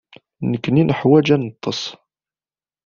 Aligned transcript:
Nekkni 0.49 0.83
neḥwaj 0.83 1.27
ad 1.35 1.39
neṭṭes. 1.41 1.81